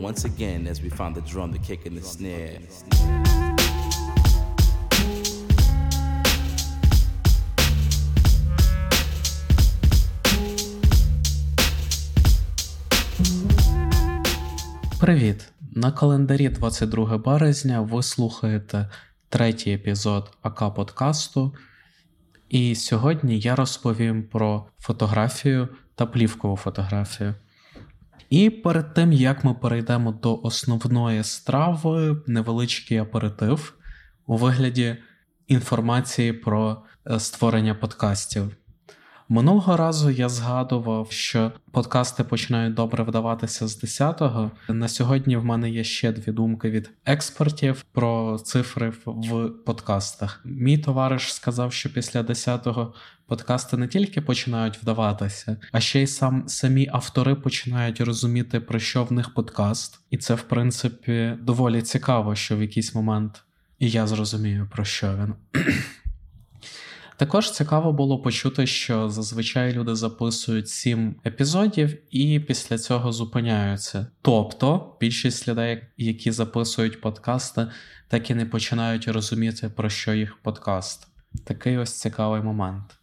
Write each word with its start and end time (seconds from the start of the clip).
once 0.00 0.24
again 0.24 0.66
as 0.68 0.80
we 0.80 0.88
find 0.88 1.14
the 1.14 1.20
drum, 1.22 1.50
the 1.52 1.58
kick, 1.58 1.86
and 1.86 1.96
the 1.96 2.02
snare. 2.02 2.60
Привіт! 15.00 15.52
На 15.72 15.92
календарі 15.92 16.48
22 16.48 17.18
березня 17.18 17.80
ви 17.80 18.02
слухаєте 18.02 18.90
третій 19.28 19.72
епізод 19.72 20.30
АК 20.42 20.74
подкасту. 20.74 21.54
І 22.48 22.74
сьогодні 22.74 23.38
я 23.38 23.56
розповім 23.56 24.22
про 24.22 24.66
фотографію 24.78 25.68
та 25.94 26.06
плівкову 26.06 26.56
фотографію. 26.56 27.34
І 28.30 28.50
перед 28.50 28.94
тим 28.94 29.12
як 29.12 29.44
ми 29.44 29.54
перейдемо 29.54 30.12
до 30.12 30.40
основної 30.42 31.24
страви, 31.24 32.22
невеличкий 32.26 32.98
аперитив 32.98 33.74
у 34.26 34.36
вигляді 34.36 34.96
інформації 35.46 36.32
про 36.32 36.82
е, 37.10 37.20
створення 37.20 37.74
подкастів. 37.74 38.56
Минулого 39.30 39.76
разу 39.76 40.10
я 40.10 40.28
згадував, 40.28 41.06
що 41.10 41.52
подкасти 41.70 42.24
починають 42.24 42.74
добре 42.74 43.04
вдаватися 43.04 43.68
з 43.68 43.84
10-го. 43.84 44.50
На 44.68 44.88
сьогодні 44.88 45.36
в 45.36 45.44
мене 45.44 45.70
є 45.70 45.84
ще 45.84 46.12
дві 46.12 46.32
думки 46.32 46.70
від 46.70 46.90
експертів 47.04 47.84
про 47.92 48.38
цифри 48.38 48.92
в 49.06 49.48
подкастах. 49.48 50.40
Мій 50.44 50.78
товариш 50.78 51.34
сказав, 51.34 51.72
що 51.72 51.92
після 51.92 52.22
10-го 52.22 52.94
подкасти 53.26 53.76
не 53.76 53.88
тільки 53.88 54.20
починають 54.20 54.78
вдаватися, 54.82 55.56
а 55.72 55.80
ще 55.80 56.02
й 56.02 56.06
сам 56.06 56.44
самі 56.46 56.88
автори 56.92 57.34
починають 57.34 58.00
розуміти, 58.00 58.60
про 58.60 58.78
що 58.78 59.04
в 59.04 59.12
них 59.12 59.34
подкаст, 59.34 60.00
і 60.10 60.16
це, 60.18 60.34
в 60.34 60.42
принципі, 60.42 61.34
доволі 61.42 61.82
цікаво, 61.82 62.34
що 62.34 62.56
в 62.56 62.62
якийсь 62.62 62.94
момент 62.94 63.42
і 63.78 63.90
я 63.90 64.06
зрозумію, 64.06 64.68
про 64.72 64.84
що 64.84 65.14
він. 65.14 65.34
Також 67.18 67.50
цікаво 67.50 67.92
було 67.92 68.22
почути, 68.22 68.66
що 68.66 69.10
зазвичай 69.10 69.72
люди 69.72 69.94
записують 69.94 70.68
сім 70.68 71.16
епізодів 71.26 71.98
і 72.10 72.40
після 72.40 72.78
цього 72.78 73.12
зупиняються. 73.12 74.06
Тобто 74.22 74.96
більшість 75.00 75.48
людей, 75.48 75.84
які 75.96 76.32
записують 76.32 77.00
подкасти, 77.00 77.66
так 78.08 78.30
і 78.30 78.34
не 78.34 78.46
починають 78.46 79.08
розуміти, 79.08 79.68
про 79.68 79.90
що 79.90 80.14
їх 80.14 80.36
подкаст. 80.42 81.08
Такий 81.44 81.78
ось 81.78 82.00
цікавий 82.00 82.42
момент. 82.42 82.97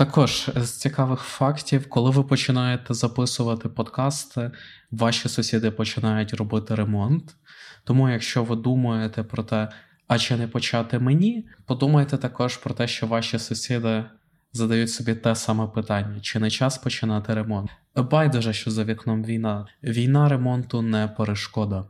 Також 0.00 0.50
з 0.56 0.70
цікавих 0.70 1.20
фактів, 1.20 1.88
коли 1.88 2.10
ви 2.10 2.22
починаєте 2.22 2.94
записувати 2.94 3.68
подкасти, 3.68 4.50
ваші 4.90 5.28
сусіди 5.28 5.70
починають 5.70 6.34
робити 6.34 6.74
ремонт. 6.74 7.36
Тому, 7.84 8.08
якщо 8.08 8.44
ви 8.44 8.56
думаєте 8.56 9.22
про 9.22 9.42
те, 9.42 9.68
а 10.06 10.18
чи 10.18 10.36
не 10.36 10.48
почати 10.48 10.98
мені, 10.98 11.48
подумайте 11.66 12.16
також 12.16 12.56
про 12.56 12.74
те, 12.74 12.88
що 12.88 13.06
ваші 13.06 13.38
сусіди 13.38 14.04
задають 14.52 14.90
собі 14.90 15.14
те 15.14 15.34
саме 15.34 15.66
питання: 15.66 16.20
чи 16.20 16.38
не 16.38 16.50
час 16.50 16.78
починати 16.78 17.34
ремонт? 17.34 17.70
Байдуже, 17.96 18.52
що 18.52 18.70
за 18.70 18.84
вікном 18.84 19.24
війна. 19.24 19.66
Війна 19.82 20.28
ремонту 20.28 20.82
не 20.82 21.08
перешкода. 21.08 21.84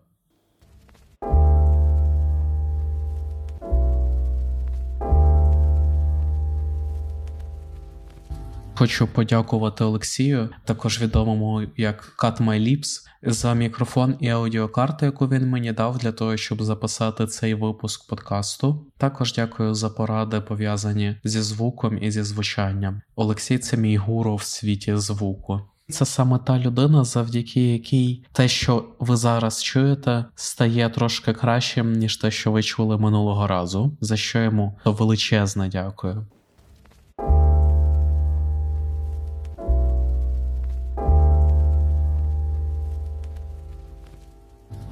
Хочу 8.80 9.06
подякувати 9.06 9.84
Олексію, 9.84 10.48
також 10.64 11.02
відомому 11.02 11.62
як 11.76 12.14
Cut 12.18 12.42
My 12.42 12.60
Lips, 12.60 12.86
за 13.22 13.54
мікрофон 13.54 14.16
і 14.20 14.28
аудіокарту, 14.28 15.06
яку 15.06 15.28
він 15.28 15.48
мені 15.48 15.72
дав 15.72 15.98
для 15.98 16.12
того, 16.12 16.36
щоб 16.36 16.62
записати 16.62 17.26
цей 17.26 17.54
випуск 17.54 18.08
подкасту. 18.08 18.86
Також 18.98 19.34
дякую 19.34 19.74
за 19.74 19.90
поради, 19.90 20.40
пов'язані 20.40 21.16
зі 21.24 21.40
звуком 21.40 21.98
і 22.02 22.10
зі 22.10 22.22
звучанням. 22.22 23.02
Олексій 23.16 23.58
це 23.58 23.76
мій 23.76 23.96
гуру 23.96 24.36
в 24.36 24.42
світі 24.42 24.96
звуку. 24.96 25.60
Це 25.88 26.04
саме 26.04 26.38
та 26.38 26.58
людина, 26.58 27.04
завдяки 27.04 27.72
якій 27.72 28.24
те, 28.32 28.48
що 28.48 28.84
ви 28.98 29.16
зараз 29.16 29.62
чуєте, 29.62 30.24
стає 30.34 30.90
трошки 30.90 31.32
кращим, 31.32 31.92
ніж 31.92 32.16
те, 32.16 32.30
що 32.30 32.52
ви 32.52 32.62
чули 32.62 32.98
минулого 32.98 33.46
разу, 33.46 33.96
за 34.00 34.16
що 34.16 34.38
йому 34.38 34.78
величезне 34.84 35.68
дякую. 35.68 36.26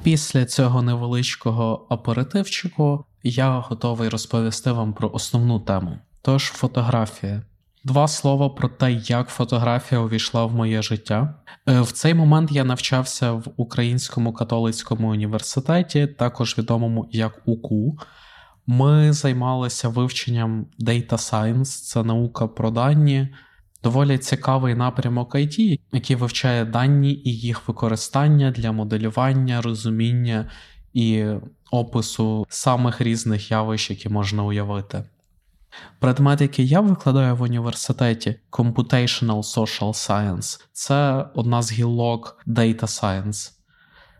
Після 0.03 0.45
цього 0.45 0.81
невеличкого 0.81 1.87
аперитивчику 1.89 3.05
я 3.23 3.59
готовий 3.59 4.09
розповісти 4.09 4.71
вам 4.71 4.93
про 4.93 5.11
основну 5.11 5.59
тему. 5.59 5.97
Тож, 6.21 6.43
фотографія. 6.43 7.41
Два 7.83 8.07
слова 8.07 8.49
про 8.49 8.69
те, 8.69 8.91
як 8.91 9.29
фотографія 9.29 10.01
увійшла 10.01 10.45
в 10.45 10.55
моє 10.55 10.81
життя. 10.81 11.35
Е, 11.67 11.81
в 11.81 11.91
цей 11.91 12.13
момент 12.13 12.51
я 12.51 12.63
навчався 12.63 13.31
в 13.31 13.43
Українському 13.57 14.33
католицькому 14.33 15.09
університеті, 15.11 16.07
також 16.07 16.57
відомому 16.57 17.09
як 17.11 17.41
УКУ. 17.45 17.97
Ми 18.67 19.13
займалися 19.13 19.89
вивченням 19.89 20.65
Data 20.79 21.13
Science, 21.13 21.63
це 21.63 22.03
наука 22.03 22.47
про 22.47 22.71
дані 22.71 23.27
доволі 23.83 24.17
цікавий 24.17 24.75
напрямок 24.75 25.35
IT, 25.35 25.79
який 25.91 26.15
вивчає 26.15 26.65
дані 26.65 27.13
і 27.13 27.37
їх 27.37 27.67
використання 27.67 28.51
для 28.51 28.71
моделювання, 28.71 29.61
розуміння 29.61 30.51
і 30.93 31.25
опису 31.71 32.45
самих 32.49 33.01
різних 33.01 33.51
явищ, 33.51 33.89
які 33.89 34.09
можна 34.09 34.43
уявити. 34.43 35.03
Предмет, 35.99 36.41
який 36.41 36.67
я 36.67 36.79
викладаю 36.79 37.35
в 37.35 37.41
університеті 37.41 38.35
Computational 38.51 39.55
Social 39.55 39.89
Science, 39.89 40.61
це 40.73 41.25
одна 41.35 41.61
з 41.61 41.71
гілок 41.71 42.43
Data 42.47 42.81
Science. 42.81 43.51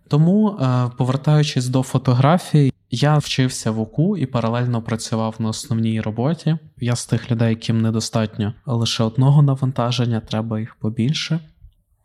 Тому, 0.08 0.50
е, 0.50 0.90
повертаючись 0.98 1.68
до 1.68 1.84
фотографії, 1.84 2.74
я 2.92 3.18
вчився 3.18 3.72
в 3.72 3.80
УКУ 3.80 4.18
і 4.18 4.26
паралельно 4.26 4.82
працював 4.82 5.36
на 5.40 5.50
основній 5.50 6.02
роботі. 6.02 6.58
Я 6.78 6.96
з 6.96 7.06
тих 7.06 7.32
людей, 7.32 7.50
яким 7.50 7.82
недостатньо 7.82 8.54
лише 8.66 9.04
одного 9.04 9.42
навантаження, 9.42 10.20
треба 10.20 10.60
їх 10.60 10.76
побільше. 10.76 11.40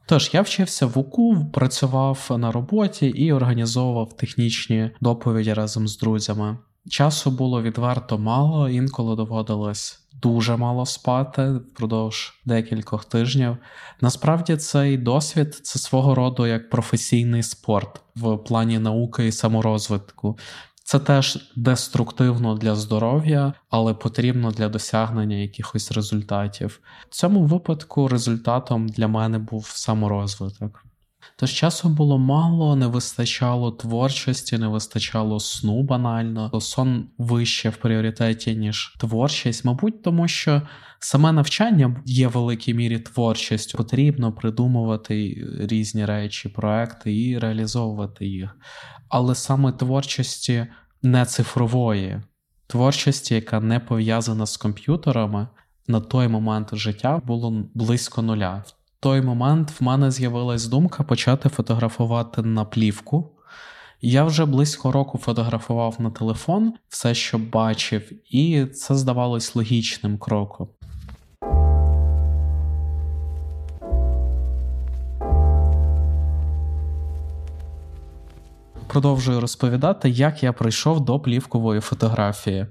Тож 0.07 0.31
я 0.33 0.43
вчився 0.43 0.87
в 0.87 0.99
УКУ, 0.99 1.47
працював 1.53 2.31
на 2.39 2.53
роботі 2.53 3.07
і 3.07 3.33
організовував 3.33 4.17
технічні 4.17 4.91
доповіді 5.01 5.53
разом 5.53 5.89
з 5.89 5.99
друзями. 5.99 6.59
Часу 6.89 7.31
було 7.31 7.63
відверто 7.63 8.19
мало, 8.19 8.69
інколи 8.69 9.17
доводилось 9.17 10.05
дуже 10.23 10.57
мало 10.57 10.87
спати 10.87 11.53
впродовж 11.53 12.35
декількох 12.45 13.05
тижнів. 13.05 13.57
Насправді 14.01 14.57
цей 14.57 14.97
досвід 14.97 15.55
це 15.55 15.79
свого 15.79 16.15
роду 16.15 16.47
як 16.47 16.71
професійний 16.71 17.43
спорт 17.43 18.01
в 18.17 18.37
плані 18.37 18.79
науки 18.79 19.27
і 19.27 19.33
саморозвитку. 19.33 20.39
Це 20.87 20.99
теж 20.99 21.53
деструктивно 21.57 22.55
для 22.55 22.75
здоров'я, 22.75 23.53
але 23.71 23.95
потрібно 23.95 24.51
для 24.51 24.69
досягнення 24.69 25.37
якихось 25.37 25.93
результатів. 25.93 26.81
В 27.11 27.15
цьому 27.15 27.45
випадку 27.45 28.09
результатом 28.09 28.89
для 28.89 29.09
мене 29.09 29.39
був 29.39 29.67
саморозвиток. 29.67 30.85
Тож 31.37 31.53
часу 31.53 31.89
було 31.89 32.19
мало, 32.19 32.77
не 32.77 32.87
вистачало 32.87 33.71
творчості, 33.71 34.59
не 34.59 34.69
вистачало 34.69 35.41
сну 35.41 35.83
банально, 35.83 36.61
сон 36.61 37.09
вище 37.19 37.69
в 37.69 37.77
пріоритеті, 37.77 38.57
ніж 38.57 38.97
творчість, 39.01 39.65
мабуть, 39.65 40.03
тому 40.03 40.29
що 40.29 40.63
саме 40.99 41.33
навчання 41.33 42.03
є 42.07 42.29
в 42.29 42.31
великій 42.31 42.75
мірі 42.75 42.99
творчістю. 42.99 43.79
Потрібно 43.79 44.33
придумувати 44.33 45.47
різні 45.61 46.05
речі, 46.05 46.49
проекти 46.49 47.17
і 47.17 47.39
реалізовувати 47.39 48.27
їх. 48.27 48.57
Але 49.09 49.35
саме 49.35 49.73
творчості 49.73 50.67
не 51.05 51.25
цифрової, 51.25 52.21
творчості, 52.67 53.35
яка 53.35 53.61
не 53.61 53.81
пов'язана 53.81 54.47
з 54.47 54.57
комп'ютерами, 54.57 55.49
на 55.89 56.01
той 56.01 56.29
момент 56.29 56.69
життя 56.73 57.21
було 57.27 57.65
близько 57.75 58.23
нуля 58.23 58.65
В 58.67 58.73
той 59.01 59.23
момент 59.23 59.81
в 59.81 59.85
мене 59.85 60.11
з'явилась 60.11 60.67
думка 60.67 61.03
почати 61.03 61.49
фотографувати 61.49 62.43
на 62.43 62.65
плівку. 62.65 63.31
Я 64.01 64.25
вже 64.25 64.45
близько 64.45 64.93
року 64.93 65.19
фотографував 65.19 65.97
на 65.99 66.11
телефон 66.11 66.73
все, 66.89 67.15
що 67.15 67.39
бачив, 67.39 68.13
і 68.35 68.67
це 68.67 68.95
здавалось 68.95 69.55
логічним 69.55 70.19
кроком. 70.19 70.69
Продовжую 78.95 79.41
розповідати, 79.41 80.11
як 80.11 80.43
я 80.43 80.53
прийшов 80.53 81.05
до 81.05 81.21
плівкової 81.21 81.81
фотографії. 81.81 82.67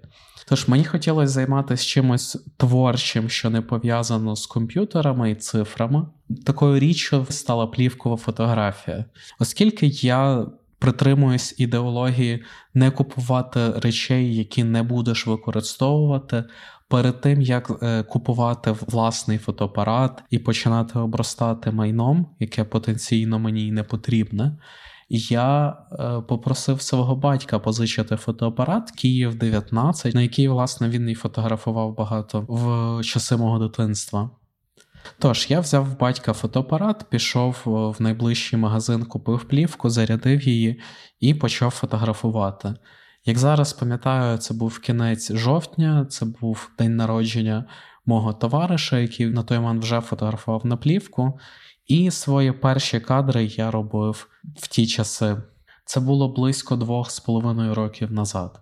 Тож 0.47 0.67
мені 0.67 0.83
хотілося 0.83 1.27
займатися 1.27 1.85
чимось 1.85 2.45
творчим, 2.57 3.29
що 3.29 3.49
не 3.49 3.61
пов'язано 3.61 4.35
з 4.35 4.45
комп'ютерами 4.45 5.31
і 5.31 5.35
цифрами. 5.35 6.07
Такою 6.45 6.79
річчю 6.79 7.25
стала 7.29 7.67
плівкова 7.67 8.17
фотографія, 8.17 9.05
оскільки 9.39 9.87
я 9.87 10.45
притримуюсь 10.79 11.55
ідеології 11.57 12.43
не 12.73 12.91
купувати 12.91 13.71
речей, 13.71 14.35
які 14.35 14.63
не 14.63 14.83
будеш 14.83 15.27
використовувати. 15.27 16.43
Перед 16.87 17.21
тим 17.21 17.41
як 17.41 17.71
е, 17.81 18.03
купувати 18.03 18.71
власний 18.71 19.37
фотоапарат 19.37 20.23
і 20.29 20.39
починати 20.39 20.99
обростати 20.99 21.71
майном, 21.71 22.27
яке 22.39 22.63
потенційно 22.63 23.39
мені 23.39 23.71
не 23.71 23.83
потрібне, 23.83 24.57
я 25.17 25.77
е, 25.91 26.21
попросив 26.27 26.81
свого 26.81 27.15
батька 27.15 27.59
позичити 27.59 28.15
фотоапарат 28.15 28.91
Київ 28.91 29.35
19, 29.35 30.15
на 30.15 30.21
який, 30.21 30.47
власне, 30.47 30.89
він 30.89 31.09
і 31.09 31.15
фотографував 31.15 31.95
багато 31.95 32.45
в 32.49 33.03
часи 33.03 33.37
мого 33.37 33.59
дитинства. 33.59 34.29
Тож, 35.19 35.45
я 35.49 35.59
взяв 35.59 35.99
батька 35.99 36.33
фотоапарат, 36.33 37.05
пішов 37.09 37.61
в 37.65 38.01
найближчий 38.01 38.59
магазин, 38.59 39.05
купив 39.05 39.43
плівку, 39.43 39.89
зарядив 39.89 40.47
її 40.47 40.81
і 41.19 41.33
почав 41.33 41.71
фотографувати. 41.71 42.73
Як 43.25 43.37
зараз 43.37 43.73
пам'ятаю, 43.73 44.37
це 44.37 44.53
був 44.53 44.79
кінець 44.79 45.33
жовтня, 45.33 46.05
це 46.09 46.25
був 46.25 46.69
день 46.77 46.95
народження 46.95 47.65
мого 48.05 48.33
товариша, 48.33 48.99
який 48.99 49.25
на 49.25 49.43
той 49.43 49.59
момент 49.59 49.83
вже 49.83 50.01
фотографував 50.01 50.65
на 50.65 50.77
плівку. 50.77 51.39
І 51.87 52.11
свої 52.11 52.51
перші 52.51 52.99
кадри 52.99 53.45
я 53.45 53.71
робив 53.71 54.27
в 54.55 54.67
ті 54.67 54.87
часи. 54.87 55.37
Це 55.85 55.99
було 55.99 56.29
близько 56.29 56.75
двох 56.75 57.11
з 57.11 57.19
половиною 57.19 57.75
років 57.75 58.11
назад. 58.11 58.59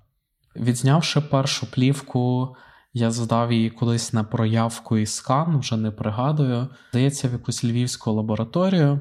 Відзнявши 0.55 1.21
першу 1.21 1.71
плівку, 1.71 2.55
я 2.93 3.11
здав 3.11 3.51
її 3.51 3.69
кудись 3.69 4.13
на 4.13 4.23
проявку 4.23 4.97
і 4.97 5.05
скан, 5.05 5.59
вже 5.59 5.77
не 5.77 5.91
пригадую. 5.91 6.67
Здається, 6.89 7.27
в 7.27 7.31
якусь 7.31 7.63
львівську 7.63 8.11
лабораторію. 8.11 8.99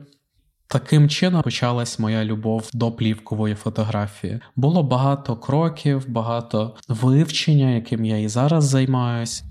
Таким 0.67 1.09
чином 1.09 1.43
почалась 1.43 1.99
моя 1.99 2.25
любов 2.25 2.71
до 2.73 2.93
плівкової 2.93 3.55
фотографії. 3.55 4.41
Було 4.57 4.83
багато 4.83 5.37
кроків, 5.37 6.09
багато 6.09 6.77
вивчення, 6.89 7.71
яким 7.71 8.05
я 8.05 8.19
і 8.19 8.29
зараз 8.29 8.65
займаюсь. 8.65 9.45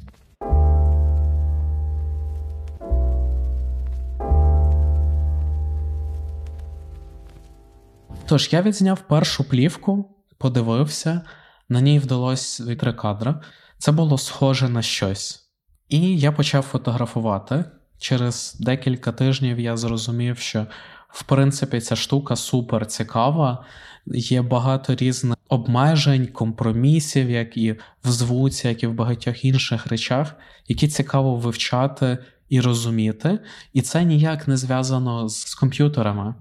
Тож 8.29 8.49
я 8.51 8.61
відзняв 8.61 9.07
першу 9.07 9.43
плівку, 9.43 10.15
подивився, 10.37 11.21
на 11.69 11.81
ній 11.81 11.99
вдалося 11.99 12.75
три 12.75 12.93
кадри. 12.93 13.35
Це 13.77 13.91
було 13.91 14.17
схоже 14.17 14.69
на 14.69 14.81
щось. 14.81 15.49
І 15.87 16.17
я 16.19 16.31
почав 16.31 16.63
фотографувати. 16.63 17.65
Через 17.97 18.57
декілька 18.59 19.11
тижнів 19.11 19.59
я 19.59 19.77
зрозумів, 19.77 20.37
що 20.37 20.65
в 21.09 21.23
принципі 21.23 21.79
ця 21.79 21.95
штука 21.95 22.35
супер 22.35 22.85
цікава. 22.85 23.65
Є 24.05 24.41
багато 24.41 24.95
різних 24.95 25.37
обмежень, 25.47 26.27
компромісів, 26.27 27.29
як 27.29 27.57
і 27.57 27.71
в 28.03 28.09
звуці, 28.09 28.67
як 28.67 28.83
і 28.83 28.87
в 28.87 28.93
багатьох 28.93 29.45
інших 29.45 29.87
речах, 29.87 30.35
які 30.67 30.87
цікаво 30.87 31.35
вивчати 31.35 32.17
і 32.49 32.61
розуміти. 32.61 33.39
І 33.73 33.81
це 33.81 34.03
ніяк 34.03 34.47
не 34.47 34.57
зв'язано 34.57 35.29
з 35.29 35.55
комп'ютерами 35.55 36.35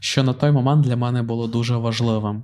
що 0.00 0.22
на 0.22 0.32
той 0.32 0.50
момент 0.50 0.84
для 0.84 0.96
мене 0.96 1.22
було 1.22 1.46
дуже 1.46 1.76
важливим. 1.76 2.42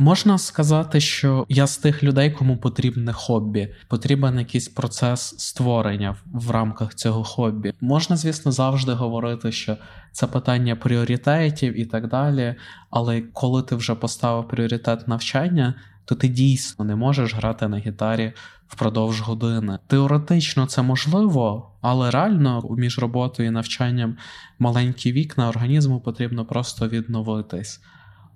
Можна 0.00 0.38
сказати, 0.38 1.00
що 1.00 1.46
я 1.48 1.66
з 1.66 1.78
тих 1.78 2.02
людей, 2.02 2.30
кому 2.30 2.56
потрібне 2.56 3.12
хобі, 3.12 3.74
потрібен 3.88 4.38
якийсь 4.38 4.68
процес 4.68 5.34
створення 5.38 6.16
в 6.32 6.50
рамках 6.50 6.94
цього 6.94 7.24
хобі. 7.24 7.72
Можна, 7.80 8.16
звісно, 8.16 8.52
завжди 8.52 8.92
говорити, 8.92 9.52
що 9.52 9.76
це 10.12 10.26
питання 10.26 10.76
пріоритетів 10.76 11.80
і 11.80 11.84
так 11.84 12.08
далі. 12.08 12.54
Але 12.90 13.20
коли 13.20 13.62
ти 13.62 13.76
вже 13.76 13.94
поставив 13.94 14.48
пріоритет 14.48 15.08
навчання, 15.08 15.74
то 16.04 16.14
ти 16.14 16.28
дійсно 16.28 16.84
не 16.84 16.96
можеш 16.96 17.34
грати 17.34 17.68
на 17.68 17.78
гітарі 17.78 18.32
впродовж 18.68 19.20
години. 19.20 19.78
Теоретично 19.86 20.66
це 20.66 20.82
можливо, 20.82 21.72
але 21.80 22.10
реально 22.10 22.62
між 22.70 22.98
роботою 22.98 23.48
і 23.48 23.52
навчанням 23.52 24.16
маленькі 24.58 25.12
вікна 25.12 25.48
організму 25.48 26.00
потрібно 26.00 26.44
просто 26.44 26.88
відновитись. 26.88 27.80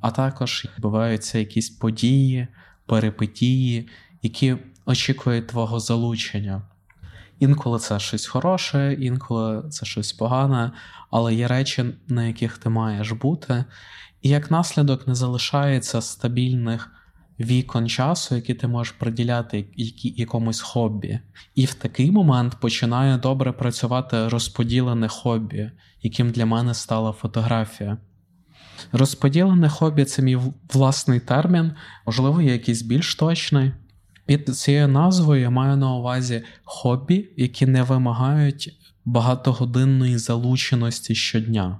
А 0.01 0.11
також 0.11 0.67
відбуваються 0.77 1.39
якісь 1.39 1.71
події, 1.71 2.49
перипетії, 2.87 3.89
які 4.23 4.57
очікують 4.87 5.47
твого 5.47 5.81
залучення. 5.81 6.63
Інколи 7.39 7.79
це 7.79 7.99
щось 7.99 8.27
хороше, 8.27 8.97
інколи 9.01 9.71
це 9.71 9.87
щось 9.87 10.13
погане, 10.13 10.73
але 11.11 11.35
є 11.35 11.49
речі, 11.49 11.85
на 12.09 12.25
яких 12.25 12.59
ти 12.59 12.69
маєш 12.69 13.13
бути, 13.13 13.65
і 14.23 14.29
як 14.29 14.51
наслідок 14.51 15.07
не 15.07 15.15
залишається 15.15 16.01
стабільних 16.01 16.91
вікон 17.41 17.89
часу, 17.89 18.35
які 18.35 18.55
ти 18.55 18.67
можеш 18.67 18.93
приділяти 18.93 19.67
якомусь 20.03 20.61
хобі. 20.61 21.19
І 21.55 21.65
в 21.65 21.75
такий 21.75 22.11
момент 22.11 22.57
починає 22.61 23.19
добре 23.19 23.53
працювати 23.53 24.29
розподілене 24.29 25.09
хобі, 25.09 25.71
яким 26.03 26.31
для 26.31 26.47
мене 26.47 26.75
стала 26.75 27.13
фотографія. 27.13 27.99
Розподілене 28.93 29.69
хобі 29.69 30.05
це 30.05 30.23
мій 30.23 30.39
власний 30.73 31.21
термін, 31.21 31.73
можливо, 32.07 32.43
є 32.43 32.53
якийсь 32.53 32.83
більш 32.83 33.15
точний. 33.15 33.73
Під 34.27 34.57
цією 34.57 34.89
назвою 34.89 35.41
я 35.41 35.51
маю 35.51 35.77
на 35.77 35.95
увазі 35.95 36.43
хобі, 36.65 37.29
які 37.37 37.67
не 37.67 37.83
вимагають 37.83 38.79
багатогодинної 39.05 40.19
залученості 40.19 41.15
щодня. 41.15 41.79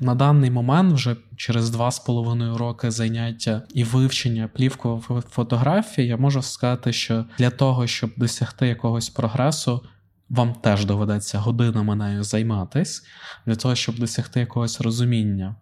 На 0.00 0.14
даний 0.14 0.50
момент, 0.50 0.94
вже 0.94 1.16
через 1.36 1.70
два 1.70 1.90
з 1.90 1.98
половиною 1.98 2.58
роки 2.58 2.90
заняття 2.90 3.62
і 3.74 3.84
вивчення 3.84 4.48
плівкової 4.48 5.22
фотографії, 5.30 6.08
я 6.08 6.16
можу 6.16 6.42
сказати, 6.42 6.92
що 6.92 7.24
для 7.38 7.50
того, 7.50 7.86
щоб 7.86 8.10
досягти 8.16 8.66
якогось 8.66 9.08
прогресу, 9.08 9.82
вам 10.30 10.54
теж 10.54 10.84
доведеться 10.84 11.38
годинами 11.38 11.96
нею 11.96 12.24
займатись, 12.24 13.02
для 13.46 13.54
того, 13.54 13.74
щоб 13.74 13.98
досягти 13.98 14.40
якогось 14.40 14.80
розуміння. 14.80 15.56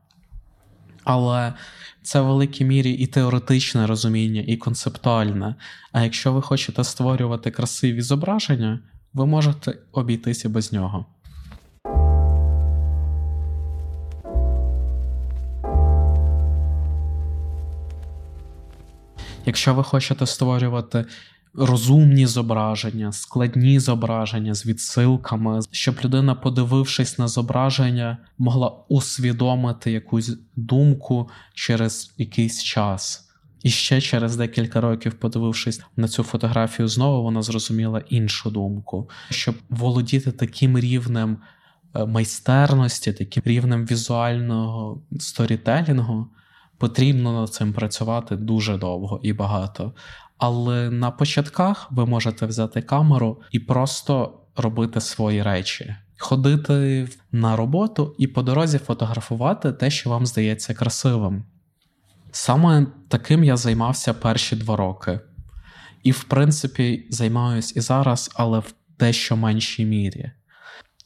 Але 1.05 1.55
це 2.02 2.21
в 2.21 2.26
великій 2.26 2.64
мірі 2.64 2.93
і 2.93 3.07
теоретичне 3.07 3.87
розуміння, 3.87 4.45
і 4.47 4.57
концептуальне. 4.57 5.55
А 5.93 6.02
якщо 6.02 6.33
ви 6.33 6.43
хочете 6.43 6.85
створювати 6.85 7.50
красиві 7.50 8.00
зображення, 8.00 8.81
ви 9.12 9.26
можете 9.26 9.78
обійтися 9.93 10.49
без 10.49 10.73
нього. 10.73 11.07
Якщо 19.47 19.75
ви 19.75 19.85
хочете 19.85 20.26
створювати 20.26 21.05
розумні 21.55 22.26
зображення, 22.26 23.12
складні 23.12 23.81
зображення 23.81 24.55
з 24.55 24.67
відсилками, 24.67 25.61
щоб 25.71 25.97
людина, 26.05 26.35
подивившись 26.35 27.19
на 27.19 27.29
зображення, 27.29 28.19
могла 28.38 28.73
усвідомити 28.88 29.93
якусь 29.93 30.38
думку 30.57 31.29
через 31.55 32.15
якийсь 32.19 32.62
час. 32.62 33.23
І 33.62 33.71
ще 33.71 34.00
через 34.00 34.37
декілька 34.37 34.81
років, 34.81 35.15
подивившись 35.15 35.83
на 35.97 36.09
цю 36.09 36.23
фотографію, 36.23 36.88
знову 36.88 37.23
вона 37.23 37.43
зрозуміла 37.43 38.03
іншу 38.09 38.50
думку, 38.50 39.11
щоб 39.31 39.55
володіти 39.71 40.33
таким 40.33 40.79
рівнем 40.79 41.38
е, 41.95 42.07
майстерності, 42.07 43.12
таким 43.12 43.43
рівнем 43.47 43.87
візуального 43.87 45.03
сторітелінгу, 45.19 46.26
потрібно 46.78 47.33
над 47.33 47.54
цим 47.54 47.73
працювати 47.73 48.37
дуже 48.37 48.76
довго 48.76 49.21
і 49.23 49.33
багато. 49.33 49.92
Але 50.38 50.90
на 50.90 51.11
початках 51.11 51.92
ви 51.92 52.06
можете 52.06 52.47
взяти 52.47 52.83
камеру 52.83 53.40
і 53.52 53.61
просто 53.61 54.40
робити 54.56 55.00
свої 55.00 55.42
речі, 55.42 55.97
ходити 56.18 57.09
на 57.33 57.56
роботу 57.56 58.14
і 58.18 58.26
по 58.26 58.42
дорозі 58.42 58.78
фотографувати 58.78 59.73
те, 59.73 59.90
що 59.90 60.11
вам 60.11 60.26
здається 60.26 60.75
красивим. 60.75 61.45
Саме 62.30 62.87
таким 63.09 63.45
я 63.45 63.56
займався 63.56 64.14
перші 64.14 64.56
два 64.56 64.76
роки. 64.76 65.21
І, 66.02 66.11
в 66.11 66.25
принципі, 66.25 67.06
займаюсь 67.11 67.76
і 67.76 67.80
зараз, 67.80 68.30
але 68.35 68.59
в 68.59 68.75
дещо 68.99 69.37
меншій 69.37 69.85
мірі. 69.85 70.30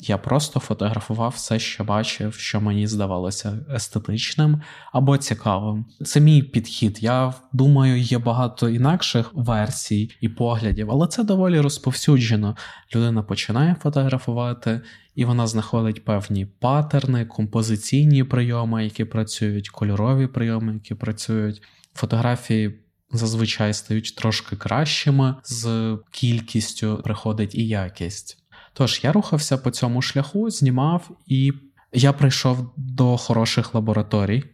Я 0.02 0.19
просто 0.19 0.61
фотографував 0.61 1.33
все, 1.37 1.59
що 1.59 1.85
бачив, 1.85 2.35
що 2.35 2.61
мені 2.61 2.87
здавалося 2.87 3.59
естетичним 3.75 4.62
або 4.92 5.19
цікавим. 5.19 5.87
Це 6.04 6.21
мій 6.21 6.42
підхід. 6.42 7.02
Я 7.02 7.35
думаю, 7.52 8.00
є 8.00 8.19
багато 8.19 8.69
інакших 8.69 9.30
версій 9.35 10.11
і 10.21 10.28
поглядів, 10.28 10.90
але 10.90 11.07
це 11.07 11.25
доволі 11.25 11.61
розповсюджено. 11.61 12.57
Людина 12.95 13.23
починає 13.23 13.76
фотографувати, 13.83 14.80
і 15.14 15.25
вона 15.25 15.47
знаходить 15.47 16.04
певні 16.04 16.47
патерни, 16.47 17.25
композиційні 17.25 18.25
прийоми, 18.25 18.85
які 18.85 19.04
працюють, 19.04 19.69
кольорові 19.69 20.26
прийоми, 20.26 20.75
які 20.75 20.95
працюють. 20.95 21.62
Фотографії 21.95 22.80
зазвичай 23.12 23.75
стають 23.75 24.14
трошки 24.16 24.57
кращими, 24.57 25.35
з 25.45 25.97
кількістю 26.11 27.00
приходить 27.04 27.54
і 27.54 27.66
якість. 27.66 28.39
Тож 28.72 29.00
я 29.04 29.12
рухався 29.12 29.58
по 29.58 29.70
цьому 29.70 30.02
шляху, 30.02 30.50
знімав, 30.50 31.10
і 31.26 31.52
я 31.92 32.12
прийшов 32.12 32.72
до 32.76 33.16
хороших 33.16 33.74
лабораторій. 33.74 34.44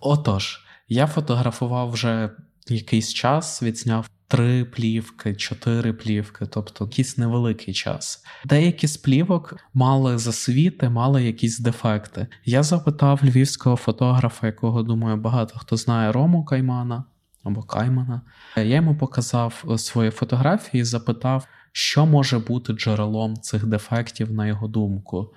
Отож, 0.00 0.60
я 0.88 1.06
фотографував 1.06 1.90
вже 1.90 2.30
якийсь 2.68 3.14
час, 3.14 3.62
відзняв 3.62 4.08
три 4.28 4.64
плівки, 4.64 5.34
чотири 5.34 5.92
плівки, 5.92 6.46
тобто 6.46 6.84
якийсь 6.84 7.18
невеликий 7.18 7.74
час. 7.74 8.24
Деякі 8.44 8.86
з 8.86 8.96
плівок 8.96 9.56
мали 9.74 10.18
засвіти, 10.18 10.88
мали 10.88 11.24
якісь 11.24 11.58
дефекти. 11.58 12.26
Я 12.44 12.62
запитав 12.62 13.20
львівського 13.24 13.76
фотографа, 13.76 14.46
якого 14.46 14.82
думаю, 14.82 15.16
багато 15.16 15.58
хто 15.58 15.76
знає 15.76 16.12
Рому 16.12 16.44
Каймана 16.44 17.04
або 17.44 17.62
Каймана. 17.62 18.20
Я 18.56 18.64
йому 18.64 18.96
показав 18.96 19.64
свої 19.76 20.10
фотографії 20.10 20.80
і 20.80 20.84
запитав, 20.84 21.46
що 21.72 22.06
може 22.06 22.38
бути 22.38 22.72
джерелом 22.72 23.36
цих 23.36 23.66
дефектів, 23.66 24.32
на 24.32 24.46
його 24.46 24.68
думку. 24.68 25.34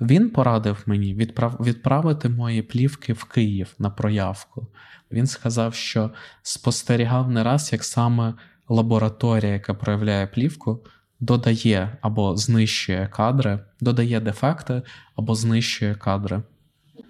Він 0.00 0.30
порадив 0.30 0.82
мені 0.86 1.14
відправ... 1.14 1.56
відправити 1.60 2.28
мої 2.28 2.62
плівки 2.62 3.12
в 3.12 3.24
Київ 3.24 3.74
на 3.78 3.90
проявку. 3.90 4.66
Він 5.12 5.26
сказав, 5.26 5.74
що 5.74 6.10
спостерігав 6.42 7.30
не 7.30 7.44
раз, 7.44 7.72
як 7.72 7.84
саме 7.84 8.34
лабораторія, 8.68 9.52
яка 9.52 9.74
проявляє 9.74 10.26
плівку, 10.26 10.84
додає 11.20 11.96
або 12.00 12.36
знищує 12.36 13.08
кадри, 13.12 13.60
додає 13.80 14.20
дефекти 14.20 14.82
або 15.16 15.34
знищує 15.34 15.94
кадри. 15.94 16.42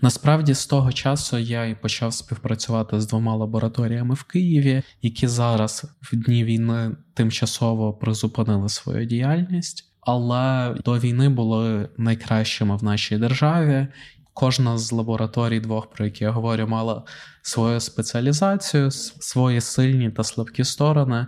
Насправді, 0.02 0.54
з 0.54 0.66
того 0.66 0.92
часу 0.92 1.38
я 1.38 1.64
і 1.66 1.74
почав 1.74 2.12
співпрацювати 2.12 3.00
з 3.00 3.06
двома 3.06 3.36
лабораторіями 3.36 4.14
в 4.14 4.22
Києві, 4.22 4.82
які 5.02 5.26
зараз 5.26 5.84
в 6.02 6.16
дні 6.16 6.44
війни 6.44 6.96
тимчасово 7.14 7.92
призупинили 7.92 8.68
свою 8.68 9.06
діяльність, 9.06 9.84
але 10.00 10.74
до 10.84 10.98
війни 10.98 11.28
були 11.28 11.88
найкращими 11.96 12.76
в 12.76 12.84
нашій 12.84 13.16
державі. 13.18 13.86
Кожна 14.34 14.78
з 14.78 14.92
лабораторій 14.92 15.60
двох, 15.60 15.90
про 15.90 16.04
які 16.04 16.24
я 16.24 16.30
говорю, 16.30 16.66
мала 16.66 17.04
свою 17.42 17.80
спеціалізацію, 17.80 18.90
свої 18.90 19.60
сильні 19.60 20.10
та 20.10 20.24
слабкі 20.24 20.64
сторони. 20.64 21.26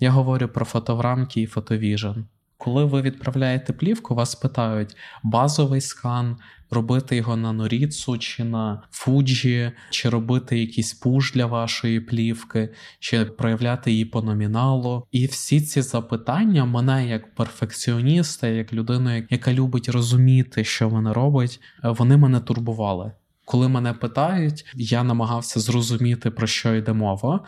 Я 0.00 0.10
говорю 0.10 0.48
про 0.48 0.64
фотоврамки 0.64 1.40
і 1.40 1.46
фотовіжен. 1.46 2.26
Коли 2.58 2.84
ви 2.84 3.02
відправляєте 3.02 3.72
плівку, 3.72 4.14
вас 4.14 4.34
питають 4.34 4.96
базовий 5.22 5.80
скан, 5.80 6.36
робити 6.70 7.16
його 7.16 7.36
на 7.36 7.52
Норіцу 7.52 8.18
чи 8.18 8.44
на 8.44 8.82
Фуджі, 8.90 9.72
чи 9.90 10.08
робити 10.08 10.58
якийсь 10.58 10.94
пуш 10.94 11.32
для 11.32 11.46
вашої 11.46 12.00
плівки, 12.00 12.74
чи 12.98 13.24
проявляти 13.24 13.92
її 13.92 14.04
по 14.04 14.22
номіналу. 14.22 15.06
І 15.12 15.26
всі 15.26 15.60
ці 15.60 15.82
запитання 15.82 16.64
мене 16.64 17.08
як 17.08 17.34
перфекціоніста, 17.34 18.46
як 18.46 18.72
людину, 18.72 19.22
яка 19.30 19.52
любить 19.52 19.88
розуміти, 19.88 20.64
що 20.64 20.88
вона 20.88 21.12
робить, 21.12 21.60
вони 21.82 22.16
мене 22.16 22.40
турбували. 22.40 23.12
Коли 23.46 23.68
мене 23.68 23.92
питають, 23.92 24.64
я 24.74 25.04
намагався 25.04 25.60
зрозуміти, 25.60 26.30
про 26.30 26.46
що 26.46 26.74
йде 26.74 26.92
мова. 26.92 27.44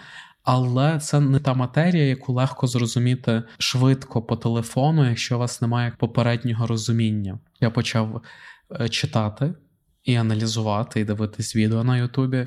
Але 0.50 0.98
це 0.98 1.20
не 1.20 1.38
та 1.38 1.54
матерія, 1.54 2.04
яку 2.04 2.32
легко 2.32 2.66
зрозуміти 2.66 3.42
швидко 3.58 4.22
по 4.22 4.36
телефону, 4.36 5.08
якщо 5.08 5.36
у 5.36 5.38
вас 5.38 5.60
немає 5.60 5.92
попереднього 5.98 6.66
розуміння. 6.66 7.38
Я 7.60 7.70
почав 7.70 8.22
е, 8.80 8.88
читати 8.88 9.54
і 10.04 10.14
аналізувати, 10.14 11.00
і 11.00 11.04
дивитись 11.04 11.56
відео 11.56 11.84
на 11.84 11.96
Ютубі. 11.96 12.46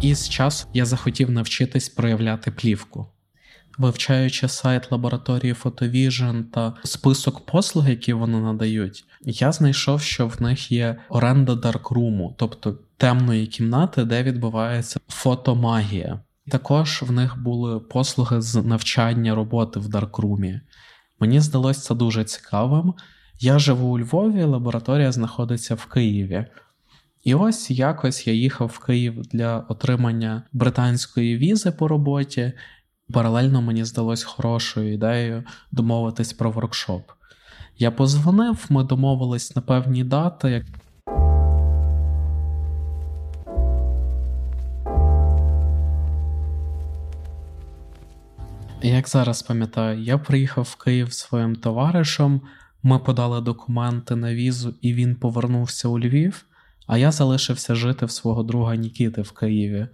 І 0.00 0.14
з 0.14 0.28
часу 0.28 0.66
я 0.72 0.84
захотів 0.84 1.30
навчитись 1.30 1.88
проявляти 1.88 2.50
плівку. 2.50 3.06
Вивчаючи 3.78 4.48
сайт 4.48 4.92
лабораторії 4.92 5.52
Photovision 5.52 6.44
та 6.44 6.74
список 6.84 7.46
послуг, 7.46 7.88
які 7.88 8.12
вони 8.12 8.38
надають, 8.40 9.04
я 9.20 9.52
знайшов, 9.52 10.00
що 10.00 10.26
в 10.26 10.42
них 10.42 10.72
є 10.72 10.96
оренда 11.08 11.54
даркруму, 11.54 12.34
тобто 12.38 12.78
темної 12.96 13.46
кімнати, 13.46 14.04
де 14.04 14.22
відбувається 14.22 15.00
фотомагія. 15.08 16.20
Також 16.48 17.02
в 17.06 17.12
них 17.12 17.42
були 17.42 17.80
послуги 17.80 18.40
з 18.40 18.54
навчання 18.54 19.34
роботи 19.34 19.80
в 19.80 19.88
даркрумі. 19.88 20.60
Мені 21.20 21.40
здалося 21.40 21.80
це 21.80 21.94
дуже 21.94 22.24
цікавим. 22.24 22.94
Я 23.40 23.58
живу 23.58 23.88
у 23.88 23.98
Львові, 23.98 24.42
лабораторія 24.42 25.12
знаходиться 25.12 25.74
в 25.74 25.86
Києві. 25.86 26.46
І 27.24 27.34
ось 27.34 27.70
якось 27.70 28.26
я 28.26 28.32
їхав 28.32 28.68
в 28.68 28.78
Київ 28.78 29.22
для 29.32 29.58
отримання 29.58 30.42
британської 30.52 31.36
візи 31.36 31.70
по 31.70 31.88
роботі. 31.88 32.52
Паралельно 33.12 33.62
мені 33.62 33.84
здалось 33.84 34.22
хорошою 34.22 34.92
ідеєю 34.92 35.44
домовитись 35.72 36.32
про 36.32 36.50
воркшоп. 36.50 37.10
Я 37.78 37.90
позвонив, 37.90 38.66
ми 38.68 38.84
домовились 38.84 39.56
на 39.56 39.62
певні 39.62 40.04
дати. 40.04 40.64
Як 48.82 49.08
зараз 49.08 49.42
пам'ятаю, 49.42 50.02
я 50.02 50.18
приїхав 50.18 50.64
в 50.64 50.84
Київ 50.84 51.12
своїм 51.12 51.56
товаришем, 51.56 52.40
ми 52.82 52.98
подали 52.98 53.40
документи 53.40 54.16
на 54.16 54.34
візу, 54.34 54.74
і 54.80 54.94
він 54.94 55.16
повернувся 55.16 55.88
у 55.88 55.98
Львів, 55.98 56.44
а 56.86 56.98
я 56.98 57.12
залишився 57.12 57.74
жити 57.74 58.06
в 58.06 58.10
свого 58.10 58.42
друга 58.42 58.76
Нікіти 58.76 59.22
в 59.22 59.32
Києві. 59.32 59.88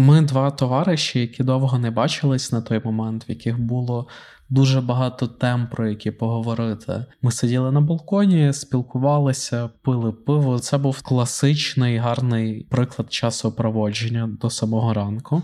Ми 0.00 0.20
два 0.20 0.50
товариші, 0.50 1.20
які 1.20 1.44
довго 1.44 1.78
не 1.78 1.90
бачились 1.90 2.52
на 2.52 2.60
той 2.60 2.80
момент, 2.84 3.28
в 3.28 3.30
яких 3.30 3.60
було 3.60 4.06
дуже 4.48 4.80
багато 4.80 5.26
тем, 5.26 5.68
про 5.72 5.88
які 5.88 6.10
поговорити. 6.10 7.04
Ми 7.22 7.32
сиділи 7.32 7.72
на 7.72 7.80
балконі, 7.80 8.52
спілкувалися, 8.52 9.70
пили 9.82 10.12
пиво. 10.12 10.58
Це 10.58 10.78
був 10.78 11.02
класичний 11.02 11.96
гарний 11.96 12.66
приклад 12.70 13.12
часопроводження 13.12 14.30
до 14.40 14.50
самого 14.50 14.94
ранку. 14.94 15.42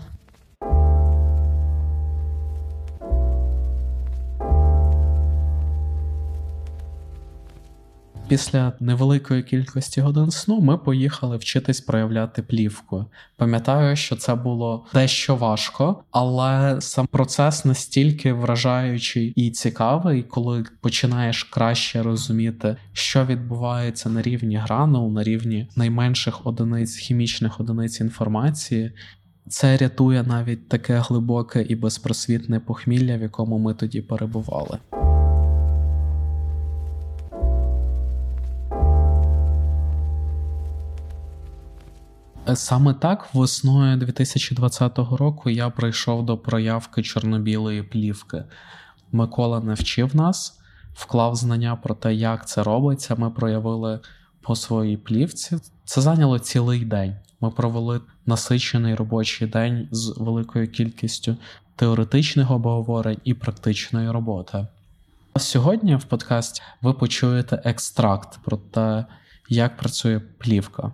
Після 8.27 8.73
невеликої 8.79 9.43
кількості 9.43 10.01
годин 10.01 10.31
сну 10.31 10.61
ми 10.61 10.77
поїхали 10.77 11.37
вчитись 11.37 11.81
проявляти 11.81 12.41
плівку. 12.41 13.05
Пам'ятаю, 13.37 13.95
що 13.95 14.15
це 14.15 14.35
було 14.35 14.85
дещо 14.93 15.35
важко, 15.35 16.03
але 16.11 16.77
сам 16.81 17.07
процес 17.07 17.65
настільки 17.65 18.33
вражаючий 18.33 19.27
і 19.35 19.51
цікавий, 19.51 20.23
коли 20.23 20.65
починаєш 20.81 21.43
краще 21.43 22.03
розуміти, 22.03 22.75
що 22.93 23.25
відбувається 23.25 24.09
на 24.09 24.21
рівні 24.21 24.55
грану, 24.55 25.09
на 25.09 25.23
рівні 25.23 25.67
найменших 25.75 26.45
одиниць 26.47 26.95
хімічних 26.95 27.59
одиниць 27.59 27.99
інформації. 27.99 28.91
Це 29.49 29.77
рятує 29.77 30.23
навіть 30.23 30.69
таке 30.69 30.97
глибоке 30.97 31.61
і 31.69 31.75
безпросвітне 31.75 32.59
похмілля, 32.59 33.17
в 33.17 33.21
якому 33.21 33.57
ми 33.57 33.73
тоді 33.73 34.01
перебували. 34.01 34.77
Саме 42.53 42.93
так 42.93 43.27
весною 43.33 43.97
2020 43.97 44.97
року 44.97 45.49
я 45.49 45.69
прийшов 45.69 46.25
до 46.25 46.37
проявки 46.37 47.03
чорно-білої 47.03 47.83
плівки. 47.83 48.43
Микола 49.11 49.59
навчив 49.59 50.15
нас, 50.15 50.59
вклав 50.93 51.35
знання 51.35 51.75
про 51.75 51.95
те, 51.95 52.13
як 52.13 52.47
це 52.47 52.63
робиться. 52.63 53.15
Ми 53.15 53.29
проявили 53.29 53.99
по 54.41 54.55
своїй 54.55 54.97
плівці. 54.97 55.57
Це 55.85 56.01
зайняло 56.01 56.39
цілий 56.39 56.85
день. 56.85 57.15
Ми 57.41 57.51
провели 57.51 58.01
насичений 58.25 58.95
робочий 58.95 59.47
день 59.47 59.87
з 59.91 60.17
великою 60.17 60.67
кількістю 60.67 61.37
теоретичних 61.75 62.51
обговорень 62.51 63.17
і 63.23 63.33
практичної 63.33 64.11
роботи. 64.11 64.67
Сьогодні 65.37 65.95
в 65.95 66.03
подкасті 66.03 66.61
ви 66.81 66.93
почуєте 66.93 67.61
екстракт 67.63 68.39
про 68.43 68.57
те, 68.57 69.05
як 69.49 69.77
працює 69.77 70.19
плівка. 70.19 70.91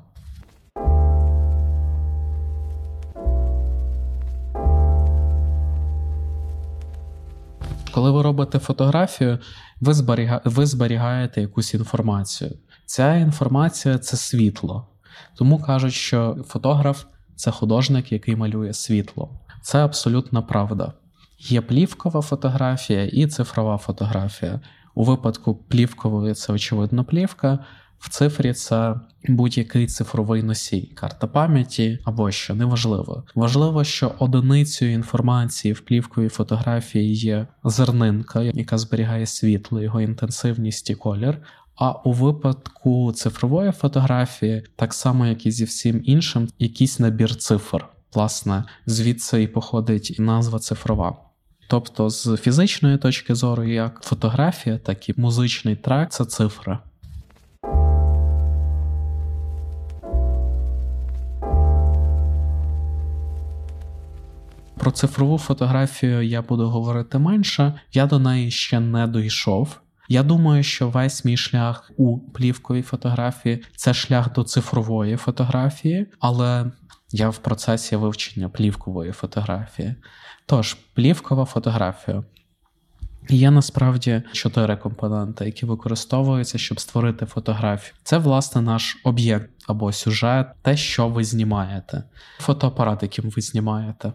Коли 7.92 8.12
ви 8.12 8.22
робите 8.22 8.60
фотографію, 8.60 9.40
ви, 9.82 9.94
зберіга... 9.94 10.42
ви 10.46 10.66
зберігаєте 10.66 11.42
якусь 11.42 11.74
інформацію. 11.74 12.52
Ця 12.86 13.16
інформація 13.16 13.98
це 13.98 14.18
світло. 14.18 14.88
Тому 15.38 15.60
кажуть, 15.60 15.94
що 15.94 16.38
фотограф 16.48 17.04
це 17.36 17.52
художник, 17.52 18.12
який 18.12 18.36
малює 18.36 18.74
світло. 18.74 19.40
Це 19.62 19.86
абсолютна 19.86 20.42
правда. 20.42 20.94
Є 21.40 21.62
плівкова 21.62 22.22
фотографія 22.22 23.06
і 23.06 23.28
цифрова 23.28 23.78
фотографія. 23.78 24.60
У 24.96 25.04
випадку 25.04 25.56
плівкової 25.56 26.34
це 26.34 26.54
очевидно 26.54 27.06
плівка. 27.06 27.60
В 28.02 28.10
цифрі 28.10 28.54
це 28.54 28.96
будь-який 29.28 29.88
цифровий 29.88 30.44
носій, 30.44 30.92
карта 30.96 31.28
пам'яті 31.28 32.00
або 32.04 32.32
що 32.32 32.56
неважливо. 32.56 33.24
Важливо, 33.36 33.84
що 33.84 34.12
одиницею 34.20 34.94
інформації 34.94 35.74
в 35.74 35.80
плівковій 35.80 36.30
фотографії 36.30 37.14
є 37.14 37.48
зернинка, 37.64 38.42
яка 38.42 38.78
зберігає 38.78 39.26
світло, 39.26 39.82
його 39.82 40.02
інтенсивність 40.02 40.90
і 40.90 40.96
колір. 40.96 41.38
А 41.76 41.92
у 41.92 42.12
випадку 42.12 43.12
цифрової 43.12 43.72
фотографії, 43.72 44.64
так 44.76 44.94
само 44.94 45.26
як 45.26 45.46
і 45.46 45.52
зі 45.52 45.66
всім 45.66 46.02
іншим, 46.06 46.50
якийсь 46.60 47.00
набір 47.00 47.36
цифр. 47.36 47.86
Власне, 48.14 48.64
звідси 48.86 49.44
і 49.44 49.48
походить 49.48 50.16
назва 50.20 50.60
цифрова. 50.60 51.18
Тобто, 51.68 52.10
з 52.10 52.38
фізичної 52.38 52.98
точки 52.98 53.36
зору, 53.36 53.64
як 53.64 54.02
фотографія, 54.04 54.78
так 54.78 55.10
і 55.10 55.14
музичний 55.18 55.76
трек 55.76 56.10
це 56.10 56.26
цифри. 56.26 56.78
Цифрову 64.92 65.38
фотографію 65.38 66.22
я 66.22 66.42
буду 66.42 66.70
говорити 66.70 67.18
менше, 67.18 67.74
я 67.94 68.06
до 68.06 68.20
неї 68.20 68.52
ще 68.52 68.80
не 68.80 69.08
дійшов. 69.08 69.80
Я 70.10 70.24
думаю, 70.24 70.64
що 70.64 70.90
весь 70.90 71.26
мій 71.26 71.38
шлях 71.38 71.92
у 71.98 72.20
плівковій 72.20 72.82
фотографії 72.82 73.64
це 73.76 73.94
шлях 73.94 74.34
до 74.34 74.44
цифрової 74.44 75.18
фотографії, 75.18 76.08
але 76.20 76.72
я 77.12 77.30
в 77.30 77.38
процесі 77.38 77.96
вивчення 77.96 78.50
плівкової 78.50 79.12
фотографії. 79.12 79.96
Тож, 80.46 80.74
плівкова 80.74 81.46
фотографія. 81.46 82.24
Є 83.30 83.52
насправді 83.52 84.24
чотири 84.32 84.78
компоненти, 84.78 85.46
які 85.46 85.66
використовуються, 85.66 86.58
щоб 86.58 86.80
створити 86.80 87.26
фотографію. 87.26 87.96
Це, 88.04 88.18
власне, 88.18 88.62
наш 88.62 88.98
об'єкт 89.04 89.50
або 89.68 89.92
сюжет, 89.92 90.48
те, 90.62 90.78
що 90.78 91.08
ви 91.08 91.24
знімаєте, 91.24 92.04
фотоапарат, 92.40 93.04
яким 93.04 93.30
ви 93.30 93.42
знімаєте. 93.42 94.14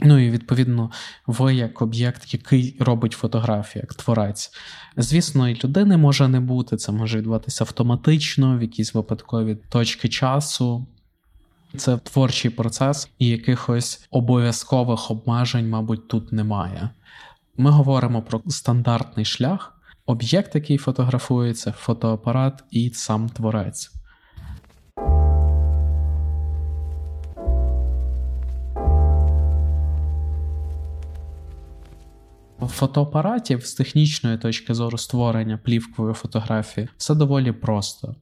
Ну 0.00 0.18
і 0.18 0.30
відповідно, 0.30 0.90
ви 1.26 1.54
як 1.54 1.82
об'єкт, 1.82 2.34
який 2.34 2.76
робить 2.80 3.12
фотографію, 3.12 3.82
як 3.82 3.94
творець. 3.94 4.50
Звісно, 4.96 5.48
і 5.48 5.60
людини 5.64 5.96
може 5.96 6.28
не 6.28 6.40
бути, 6.40 6.76
це 6.76 6.92
може 6.92 7.18
відбуватися 7.18 7.64
автоматично, 7.64 8.58
в 8.58 8.62
якісь 8.62 8.94
випадкові 8.94 9.56
точки 9.68 10.08
часу. 10.08 10.86
Це 11.76 11.98
творчий 11.98 12.50
процес, 12.50 13.10
і 13.18 13.26
якихось 13.26 14.06
обов'язкових 14.10 15.10
обмежень, 15.10 15.70
мабуть, 15.70 16.08
тут 16.08 16.32
немає. 16.32 16.90
Ми 17.56 17.70
говоримо 17.70 18.22
про 18.22 18.42
стандартний 18.48 19.24
шлях, 19.24 19.80
об'єкт, 20.06 20.54
який 20.54 20.78
фотографується, 20.78 21.72
фотоапарат 21.72 22.64
і 22.70 22.90
сам 22.90 23.28
творець. 23.28 23.97
В 32.68 32.70
фотоапараті 32.70 33.58
з 33.62 33.74
технічної 33.74 34.38
точки 34.38 34.74
зору 34.74 34.98
створення 34.98 35.58
плівкової 35.58 36.14
фотографії 36.14 36.88
все 36.96 37.14
доволі 37.14 37.52
просто. 37.52 38.14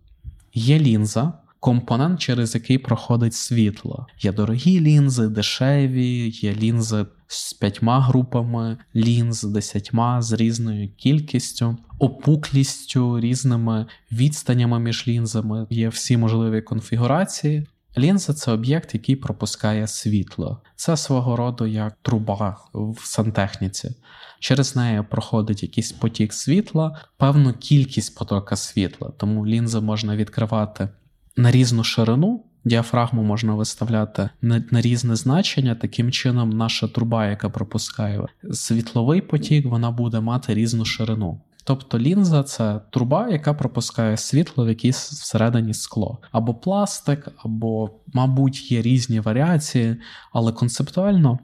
Є 0.55 0.79
лінза, 0.79 1.33
компонент, 1.61 2.21
через 2.21 2.55
який 2.55 2.79
проходить 2.79 3.35
світло. 3.35 4.07
Є 4.21 4.33
дорогі 4.33 4.81
лінзи, 4.81 5.29
дешеві, 5.29 6.29
є 6.29 6.55
лінзи 6.55 7.07
з 7.27 7.53
п'ятьма 7.53 8.01
групами, 8.01 8.77
лінз 8.97 9.43
десятьма, 9.43 10.23
з 10.23 10.33
різною 10.33 10.89
кількістю, 10.97 11.77
опуклістю, 11.99 13.21
різними 13.21 13.87
відстанями 14.13 14.79
між 14.79 15.09
лінзами. 15.09 15.67
Є 15.71 15.89
всі 15.89 16.17
можливі 16.17 16.63
конфігурації. 16.63 17.67
Лінза 17.99 18.35
це 18.35 18.53
об'єкт, 18.53 18.95
який 18.95 19.17
пропускає 19.17 19.87
світло. 19.87 20.63
Це 20.77 20.97
свого 20.97 21.37
роду 21.37 21.67
як 21.67 21.97
труба 22.03 22.57
в 22.75 23.07
сантехніці. 23.07 23.95
Через 24.41 24.77
неї 24.77 25.03
проходить 25.11 25.63
якийсь 25.63 25.93
потік 25.93 26.33
світла, 26.33 27.01
певну 27.17 27.53
кількість 27.53 28.19
потока 28.19 28.57
світла, 28.57 29.13
тому 29.17 29.47
лінзи 29.47 29.81
можна 29.81 30.17
відкривати 30.17 30.89
на 31.37 31.51
різну 31.51 31.85
ширину. 31.85 32.45
Діафрагму 32.65 33.23
можна 33.23 33.55
виставляти 33.55 34.31
на, 34.43 34.65
на 34.71 34.81
різне 34.81 35.17
значення. 35.17 35.75
Таким 35.75 36.13
чином, 36.13 36.51
наша 36.51 36.89
труба, 36.89 37.27
яка 37.27 37.49
пропускає 37.49 38.27
світловий 38.53 39.21
потік, 39.21 39.67
вона 39.67 39.91
буде 39.91 40.21
мати 40.21 40.55
різну 40.55 40.85
ширину. 40.85 41.41
Тобто 41.67 41.99
лінза 41.99 42.43
це 42.43 42.81
труба, 42.91 43.29
яка 43.29 43.55
пропускає 43.55 44.17
світло 44.17 44.65
в 44.65 44.69
якійсь 44.69 45.11
всередині 45.11 45.75
скло. 45.75 46.19
Або 46.33 46.55
пластик, 46.55 47.29
або, 47.45 47.91
мабуть, 48.07 48.73
є 48.73 48.83
різні 48.83 49.21
варіації, 49.21 49.97
але 50.33 50.53
концептуально 50.53 51.39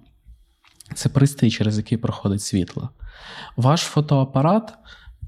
це 0.95 1.09
пристрій, 1.09 1.51
через 1.51 1.77
який 1.77 1.99
проходить 1.99 2.43
світло. 2.43 2.91
Ваш 3.57 3.81
фотоапарат 3.81 4.75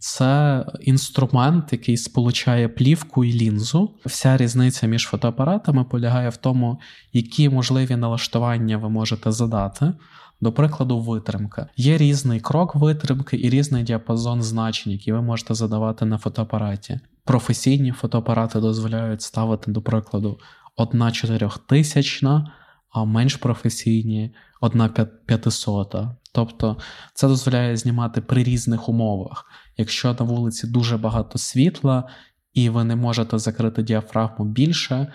це 0.06 0.66
інструмент, 0.80 1.72
який 1.72 1.96
сполучає 1.96 2.68
плівку 2.68 3.24
і 3.24 3.32
лінзу. 3.32 3.94
Вся 4.06 4.36
різниця 4.36 4.86
між 4.86 5.02
фотоапаратами 5.02 5.84
полягає 5.84 6.28
в 6.28 6.36
тому, 6.36 6.80
які 7.12 7.48
можливі 7.48 7.96
налаштування 7.96 8.76
ви 8.76 8.88
можете 8.88 9.32
задати. 9.32 9.92
До 10.40 10.52
прикладу, 10.52 11.00
витримка. 11.00 11.68
Є 11.76 11.98
різний 11.98 12.40
крок 12.40 12.74
витримки 12.74 13.36
і 13.36 13.50
різний 13.50 13.82
діапазон 13.82 14.42
значень, 14.42 14.92
які 14.92 15.12
ви 15.12 15.22
можете 15.22 15.54
задавати 15.54 16.04
на 16.04 16.18
фотоапараті. 16.18 17.00
Професійні 17.24 17.92
фотоапарати 17.92 18.60
дозволяють 18.60 19.22
ставити, 19.22 19.70
до 19.70 19.82
прикладу, 19.82 20.38
одна 20.76 21.12
чотирьохтисячна, 21.12 22.52
а 22.90 23.04
менш 23.04 23.36
професійні 23.36 24.34
одна 24.60 24.88
п'ятисота. 25.26 26.16
Тобто 26.34 26.76
це 27.14 27.28
дозволяє 27.28 27.76
знімати 27.76 28.20
при 28.20 28.42
різних 28.42 28.88
умовах. 28.88 29.46
Якщо 29.76 30.16
на 30.20 30.26
вулиці 30.26 30.66
дуже 30.66 30.96
багато 30.96 31.38
світла, 31.38 32.08
і 32.54 32.70
ви 32.70 32.84
не 32.84 32.96
можете 32.96 33.38
закрити 33.38 33.82
діафрагму 33.82 34.44
більше, 34.44 35.12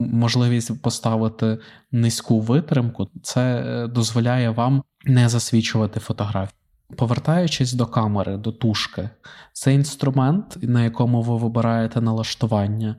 можливість 0.00 0.82
поставити 0.82 1.58
низьку 1.92 2.40
витримку, 2.40 3.08
це 3.22 3.64
е, 3.66 3.86
дозволяє 3.86 4.50
вам 4.50 4.82
не 5.04 5.28
засвічувати 5.28 6.00
фотографію. 6.00 6.58
Повертаючись 6.96 7.72
до 7.72 7.86
камери, 7.86 8.36
до 8.36 8.52
тушки, 8.52 9.10
це 9.52 9.74
інструмент, 9.74 10.58
на 10.62 10.84
якому 10.84 11.22
ви 11.22 11.36
вибираєте 11.36 12.00
налаштування, 12.00 12.96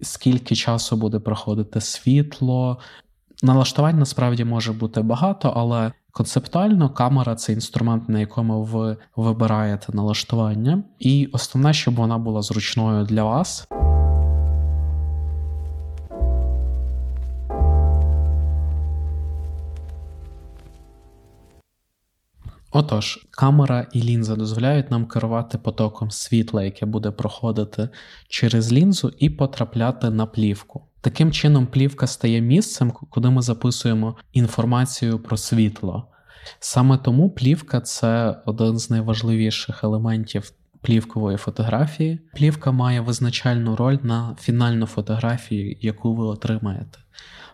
скільки 0.00 0.56
часу 0.56 0.96
буде 0.96 1.18
проходити 1.18 1.80
світло. 1.80 2.78
Налаштувань 3.42 3.98
насправді 3.98 4.44
може 4.44 4.72
бути 4.72 5.02
багато, 5.02 5.52
але 5.56 5.92
концептуально 6.14 6.90
камера 6.90 7.34
це 7.34 7.52
інструмент, 7.52 8.08
на 8.08 8.20
якому 8.20 8.64
ви 8.64 8.96
вибираєте 9.16 9.92
налаштування, 9.92 10.82
і 10.98 11.28
основне, 11.32 11.72
щоб 11.72 11.94
вона 11.94 12.18
була 12.18 12.42
зручною 12.42 13.04
для 13.04 13.24
вас. 13.24 13.68
Отож, 22.70 23.26
камера 23.30 23.86
і 23.92 24.02
лінза 24.02 24.36
дозволяють 24.36 24.90
нам 24.90 25.06
керувати 25.06 25.58
потоком 25.58 26.10
світла, 26.10 26.64
яке 26.64 26.86
буде 26.86 27.10
проходити 27.10 27.88
через 28.28 28.72
лінзу 28.72 29.12
і 29.18 29.30
потрапляти 29.30 30.10
на 30.10 30.26
плівку. 30.26 30.82
Таким 31.04 31.32
чином, 31.32 31.66
плівка 31.66 32.06
стає 32.06 32.40
місцем, 32.40 32.90
куди 32.90 33.30
ми 33.30 33.42
записуємо 33.42 34.16
інформацію 34.32 35.18
про 35.18 35.36
світло. 35.36 36.08
Саме 36.60 36.98
тому 36.98 37.30
плівка 37.30 37.80
це 37.80 38.36
один 38.46 38.78
з 38.78 38.90
найважливіших 38.90 39.84
елементів 39.84 40.52
плівкової 40.80 41.36
фотографії. 41.36 42.18
Плівка 42.34 42.72
має 42.72 43.00
визначальну 43.00 43.76
роль 43.76 43.98
на 44.02 44.36
фінальну 44.40 44.86
фотографію, 44.86 45.76
яку 45.80 46.14
ви 46.14 46.24
отримаєте. 46.24 46.98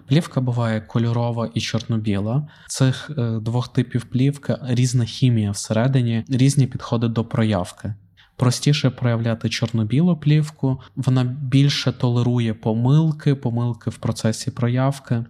Плівка 0.06 0.40
буває 0.40 0.80
кольорова 0.80 1.50
і 1.54 1.60
чорно-біла. 1.60 2.48
Цих 2.68 3.10
е, 3.18 3.38
двох 3.40 3.68
типів 3.68 4.04
плівки 4.04 4.56
різна 4.62 5.04
хімія 5.04 5.50
всередині, 5.50 6.24
різні 6.28 6.66
підходи 6.66 7.08
до 7.08 7.24
проявки. 7.24 7.94
Простіше 8.40 8.90
проявляти 8.90 9.48
чорно-білу 9.48 10.16
плівку, 10.16 10.80
вона 10.96 11.24
більше 11.24 11.92
толерує 11.92 12.54
помилки, 12.54 13.34
помилки 13.34 13.90
в 13.90 13.96
процесі 13.96 14.50
проявки. 14.50 15.24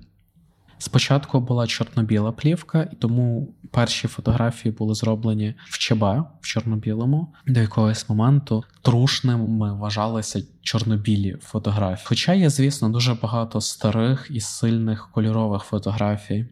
Спочатку 0.78 1.40
була 1.40 1.66
чорно-біла 1.66 2.32
плівка, 2.32 2.88
і 2.92 2.96
тому 2.96 3.54
перші 3.70 4.08
фотографії 4.08 4.72
були 4.72 4.94
зроблені 4.94 5.54
в 5.64 5.78
ЧБ 5.78 6.02
в 6.40 6.46
чорно-білому. 6.46 7.34
До 7.46 7.60
якогось 7.60 8.08
моменту 8.08 8.64
трушними 8.82 9.74
вважалися 9.74 10.42
чорно-білі 10.62 11.36
фотографії. 11.42 12.04
Хоча 12.08 12.32
є, 12.34 12.50
звісно, 12.50 12.88
дуже 12.88 13.14
багато 13.14 13.60
старих 13.60 14.26
і 14.30 14.40
сильних 14.40 15.08
кольорових 15.12 15.62
фотографій. 15.62 16.46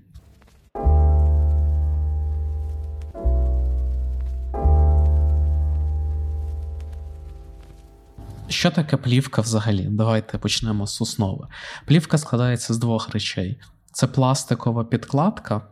Що 8.49 8.71
таке 8.71 8.97
плівка 8.97 9.43
взагалі? 9.43 9.89
Давайте 9.91 10.39
почнемо 10.39 10.87
з 10.87 11.01
основи. 11.01 11.47
Плівка 11.87 12.19
складається 12.19 12.75
з 12.75 12.79
двох 12.79 13.11
речей: 13.11 13.61
це 13.93 14.07
пластикова 14.07 14.85
підкладка, 14.85 15.63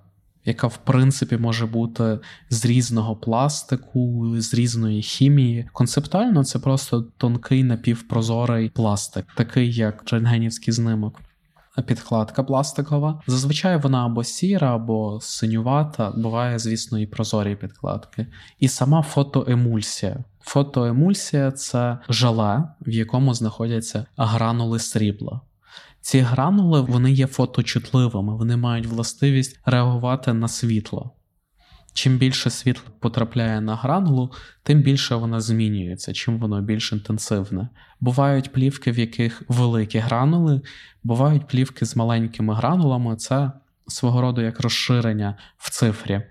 яка, 0.45 0.67
в 0.67 0.77
принципі, 0.77 1.37
може 1.37 1.67
бути 1.67 2.19
з 2.51 2.65
різного 2.65 3.17
пластику, 3.17 4.35
з 4.41 4.55
різної 4.55 5.03
хімії. 5.03 5.69
Концептуально 5.73 6.45
це 6.45 6.59
просто 6.59 7.01
тонкий 7.17 7.65
напівпрозорий 7.65 8.71
пластик, 8.71 9.27
такий 9.37 9.73
як 9.73 10.13
рентгенівський 10.13 10.75
знимок. 10.75 11.21
Підкладка 11.87 12.43
пластикова. 12.43 13.23
Зазвичай 13.27 13.77
вона 13.77 14.07
або 14.07 14.25
сіра, 14.25 14.75
або 14.75 15.19
синювата, 15.23 16.11
буває, 16.11 16.59
звісно, 16.59 16.99
і 16.99 17.07
прозорі 17.07 17.57
підкладки. 17.57 18.27
І 18.59 18.69
сама 18.69 19.03
фотоемульсія. 19.03 20.25
Фотоемульсія 20.47 21.51
це 21.51 21.99
желе, 22.09 22.65
в 22.81 22.91
якому 22.91 23.35
знаходяться 23.35 24.07
гранули 24.17 24.79
срібла. 24.79 25.41
Ці 26.01 26.21
гранули 26.21 26.81
вони 26.81 27.13
є 27.13 27.27
фоточутливими, 27.27 28.37
вони 28.37 28.57
мають 28.57 28.87
властивість 28.87 29.61
реагувати 29.65 30.33
на 30.33 30.49
світло. 30.49 31.17
Чим 31.93 32.19
більше 32.19 32.51
світло 32.51 32.93
потрапляє 33.01 33.61
на 33.61 33.77
гранулу, 33.77 34.33
тим 34.63 34.83
більше 34.83 35.15
вона 35.15 35.41
змінюється, 35.41 36.13
чим 36.13 36.39
воно 36.39 36.63
більш 36.63 36.93
інтенсивне. 36.93 37.69
Бувають 38.01 38.53
плівки, 38.53 38.91
в 38.91 38.99
яких 38.99 39.43
великі 39.49 39.99
гранули, 39.99 40.61
бувають 41.03 41.47
плівки 41.47 41.87
з 41.87 41.97
маленькими 41.97 42.55
гранулами, 42.55 43.17
це 43.17 43.53
свого 43.87 44.21
роду 44.21 44.41
як 44.41 44.61
розширення 44.61 45.39
в 45.57 45.71
цифрі. 45.71 46.23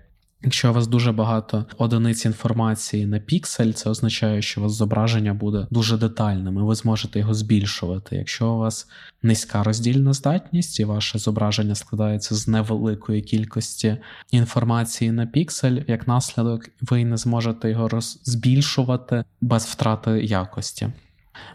Якщо 0.42 0.70
у 0.70 0.72
вас 0.72 0.86
дуже 0.86 1.12
багато 1.12 1.66
одиниць 1.78 2.24
інформації 2.24 3.06
на 3.06 3.18
піксель, 3.18 3.72
це 3.72 3.90
означає, 3.90 4.42
що 4.42 4.60
у 4.60 4.64
вас 4.64 4.72
зображення 4.72 5.34
буде 5.34 5.66
дуже 5.70 5.96
детальним, 5.98 6.58
і 6.58 6.60
ви 6.60 6.74
зможете 6.74 7.18
його 7.18 7.34
збільшувати. 7.34 8.16
Якщо 8.16 8.50
у 8.50 8.58
вас 8.58 8.88
низька 9.22 9.62
роздільна 9.62 10.12
здатність 10.12 10.80
і 10.80 10.84
ваше 10.84 11.18
зображення 11.18 11.74
складається 11.74 12.34
з 12.34 12.48
невеликої 12.48 13.22
кількості 13.22 13.96
інформації 14.30 15.12
на 15.12 15.26
піксель, 15.26 15.78
як 15.86 16.08
наслідок, 16.08 16.70
ви 16.80 17.04
не 17.04 17.16
зможете 17.16 17.70
його 17.70 17.88
роз... 17.88 18.20
збільшувати 18.24 19.24
без 19.40 19.64
втрати 19.64 20.10
якості. 20.24 20.88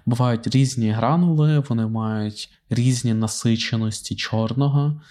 Бувають 0.05 0.47
різні 0.47 0.91
гранули, 0.91 1.59
вони 1.59 1.87
мають 1.87 2.49
різні 2.69 3.13
насиченості 3.13 4.15
чорного. 4.15 5.01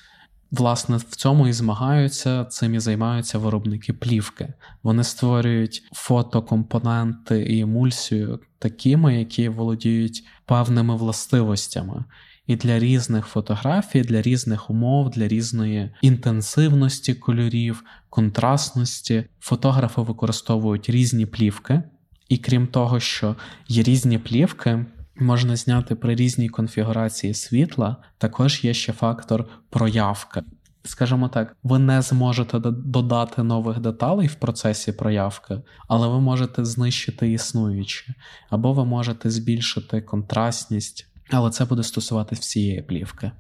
Власне, 0.50 0.96
в 0.96 1.02
цьому 1.02 1.48
і 1.48 1.52
змагаються, 1.52 2.44
цим 2.44 2.74
і 2.74 2.80
займаються 2.80 3.38
виробники 3.38 3.92
плівки. 3.92 4.52
Вони 4.82 5.04
створюють 5.04 5.82
фотокомпоненти 5.92 7.42
і 7.42 7.60
емульсію 7.60 8.40
такими, 8.58 9.18
які 9.18 9.48
володіють 9.48 10.24
певними 10.46 10.96
властивостями. 10.96 12.04
І 12.46 12.56
для 12.56 12.78
різних 12.78 13.26
фотографій, 13.26 14.00
для 14.00 14.22
різних 14.22 14.70
умов, 14.70 15.10
для 15.10 15.28
різної 15.28 15.90
інтенсивності 16.02 17.14
кольорів, 17.14 17.84
контрастності 18.08 19.24
фотографи 19.40 20.00
використовують 20.00 20.90
різні 20.90 21.26
плівки. 21.26 21.82
І 22.28 22.38
крім 22.38 22.66
того, 22.66 23.00
що 23.00 23.36
є 23.68 23.82
різні 23.82 24.18
плівки, 24.18 24.86
можна 25.20 25.56
зняти 25.56 25.94
при 25.94 26.14
різній 26.14 26.48
конфігурації 26.48 27.35
світла, 27.35 27.96
також 28.18 28.64
є 28.64 28.74
ще 28.74 28.92
фактор 28.92 29.48
проявки. 29.70 30.42
Скажімо 30.85 31.28
так, 31.28 31.56
ви 31.62 31.78
не 31.78 32.02
зможете 32.02 32.59
додати 32.61 33.42
нових 33.42 33.80
деталей 33.80 34.26
в 34.26 34.35
процесі 34.35 34.92
проявки, 34.92 35.62
але 35.88 36.09
ви 36.09 36.20
можете 36.20 36.64
знищити 36.64 37.33
існуючі, 37.33 38.14
або 38.50 38.72
ви 38.72 38.85
можете 38.85 39.30
збільшити 39.30 40.00
контрастність, 40.00 41.06
але 41.30 41.50
це 41.50 41.64
буде 41.64 41.83
стосуватись 41.83 42.40
всієї 42.40 42.83
плівки. 42.83 43.30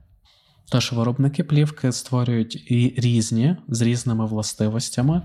Тож 0.70 0.92
виробники 0.92 1.44
плівки 1.44 1.92
створюють 1.92 2.70
і 2.70 2.94
різні 2.96 3.56
з 3.68 3.80
різними 3.80 4.26
властивостями. 4.26 5.22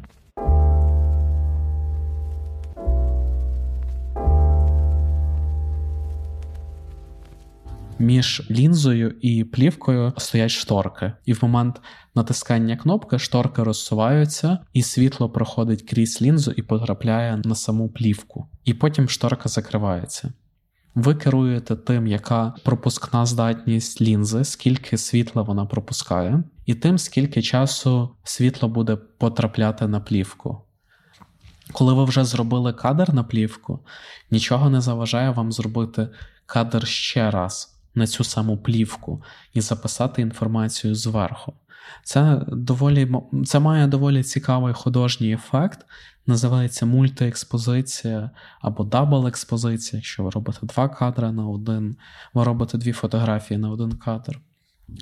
Між 7.99 8.47
лінзою 8.51 9.15
і 9.21 9.43
плівкою 9.43 10.13
стоять 10.17 10.51
шторки, 10.51 11.13
і 11.25 11.34
в 11.34 11.39
момент 11.41 11.81
натискання 12.15 12.77
кнопки 12.77 13.19
шторки 13.19 13.63
розсуваються, 13.63 14.60
і 14.73 14.81
світло 14.81 15.29
проходить 15.29 15.81
крізь 15.89 16.21
лінзу 16.21 16.51
і 16.51 16.62
потрапляє 16.62 17.41
на 17.45 17.55
саму 17.55 17.89
плівку. 17.89 18.47
І 18.65 18.73
потім 18.73 19.10
шторка 19.10 19.49
закривається. 19.49 20.34
Ви 20.95 21.15
керуєте 21.15 21.75
тим, 21.75 22.08
яка 22.08 22.53
пропускна 22.63 23.25
здатність 23.25 24.01
лінзи, 24.01 24.43
скільки 24.43 24.97
світла 24.97 25.41
вона 25.41 25.65
пропускає, 25.65 26.43
і 26.65 26.75
тим, 26.75 26.97
скільки 26.97 27.41
часу 27.41 28.10
світло 28.23 28.69
буде 28.69 28.95
потрапляти 28.95 29.88
на 29.88 29.99
плівку. 29.99 30.62
Коли 31.71 31.93
ви 31.93 32.05
вже 32.05 32.25
зробили 32.25 32.73
кадр 32.73 33.13
на 33.13 33.23
плівку, 33.23 33.79
нічого 34.31 34.69
не 34.69 34.81
заважає 34.81 35.29
вам 35.29 35.51
зробити 35.51 36.10
кадр 36.45 36.88
ще 36.88 37.31
раз 37.31 37.75
на 37.95 38.08
цю 38.08 38.23
саму 38.23 38.58
плівку 38.58 39.23
і 39.53 39.62
записати 39.62 40.21
інформацію 40.21 40.95
зверху. 40.95 41.53
Це 42.03 42.41
доволі 42.47 43.12
це 43.45 43.60
має 43.60 43.88
доволі 43.88 44.23
цікавий 44.23 44.73
художній 44.73 45.34
ефект. 45.34 45.86
Називається 46.27 46.86
мультиекспозиція 46.86 48.29
або 48.62 48.84
дабл-експозиція, 48.84 49.95
якщо 49.95 50.23
ви 50.23 50.29
робите 50.29 50.60
два 50.62 50.89
кадри 50.89 51.31
на 51.31 51.47
один, 51.47 51.95
ви 52.34 52.43
робите 52.43 52.77
дві 52.77 52.91
фотографії 52.91 53.58
на 53.58 53.69
один 53.69 53.91
кадр. 53.91 54.39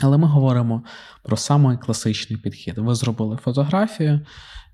Але 0.02 0.18
ми 0.18 0.28
говоримо 0.28 0.84
про 1.24 1.38
самий 1.38 1.78
класичний 1.78 2.40
підхід. 2.40 2.78
Ви 2.78 2.96
зробили 2.96 3.38
фотографію, 3.38 4.22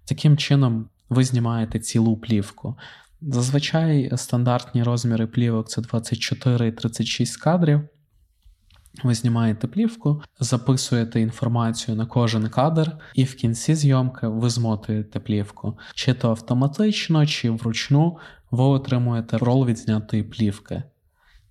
таким 0.05 0.37
чином 0.37 0.89
ви 1.09 1.23
знімаєте 1.23 1.79
цілу 1.79 2.17
плівку. 2.17 2.77
Зазвичай 3.21 4.11
стандартні 4.15 4.83
розміри 4.83 5.27
плівок 5.27 5.69
це 5.69 5.81
24 5.81 6.67
і 6.67 6.71
36 6.71 7.37
кадрів. 7.37 7.81
Ви 9.03 9.13
знімаєте 9.13 9.67
плівку, 9.67 10.21
записуєте 10.39 11.21
інформацію 11.21 11.97
на 11.97 12.05
кожен 12.05 12.49
кадр, 12.49 12.91
і 13.13 13.23
в 13.23 13.35
кінці 13.35 13.75
зйомки 13.75 14.27
ви 14.27 14.49
змотуєте 14.49 15.19
плівку. 15.19 15.77
Чи 15.93 16.13
то 16.13 16.29
автоматично, 16.29 17.25
чи 17.25 17.49
вручну 17.49 18.17
ви 18.51 18.63
отримуєте 18.63 19.37
рол 19.37 19.65
відзнятої 19.65 20.23
плівки. 20.23 20.83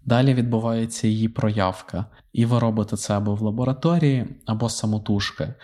Далі 0.05 0.35
відбувається 0.35 1.09
її 1.09 1.29
проявка, 1.29 2.07
і 2.33 2.47
ви 2.47 2.59
робите 2.59 2.97
це 2.97 3.17
або 3.17 3.35
в 3.35 3.43
лабораторії, 3.43 4.27
або 4.47 4.69
самотужки. 4.69 5.55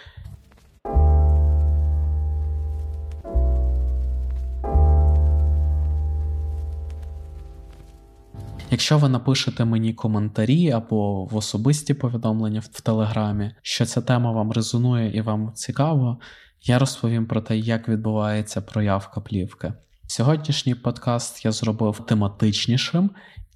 Якщо 8.74 8.98
ви 8.98 9.08
напишете 9.08 9.64
мені 9.64 9.92
коментарі 9.92 10.70
або 10.70 11.24
в 11.24 11.36
особисті 11.36 11.94
повідомлення 11.94 12.60
в 12.60 12.80
Телеграмі, 12.80 13.54
що 13.62 13.86
ця 13.86 14.00
тема 14.00 14.32
вам 14.32 14.52
резонує 14.52 15.16
і 15.16 15.20
вам 15.20 15.52
цікаво, 15.54 16.18
я 16.62 16.78
розповім 16.78 17.26
про 17.26 17.40
те, 17.40 17.58
як 17.58 17.88
відбувається 17.88 18.60
проявка 18.60 19.20
плівки. 19.20 19.72
Сьогоднішній 20.06 20.74
подкаст 20.74 21.44
я 21.44 21.52
зробив 21.52 22.06
тематичнішим, 22.06 23.10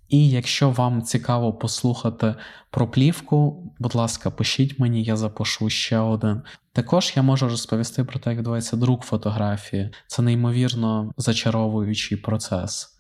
і 0.09 0.31
якщо 0.31 0.71
вам 0.71 1.03
цікаво 1.03 1.53
послухати 1.53 2.35
про 2.71 2.91
плівку, 2.91 3.73
будь 3.79 3.95
ласка, 3.95 4.31
пишіть 4.31 4.79
мені, 4.79 5.03
я 5.03 5.17
запишу 5.17 5.71
ще 5.71 5.99
один. 5.99 6.43
Також 6.73 7.13
я 7.17 7.23
можу 7.23 7.49
розповісти 7.49 8.05
про 8.05 8.21
те, 8.21 8.31
як 8.31 8.39
відбувається 8.39 8.77
друк 8.77 9.03
фотографії. 9.03 9.91
Це 10.07 10.23
неймовірно 10.23 11.13
зачаровуючий 11.17 12.19
процес. 12.19 12.98